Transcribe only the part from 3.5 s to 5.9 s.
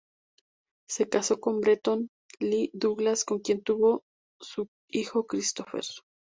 tuvo su hijo Christopher.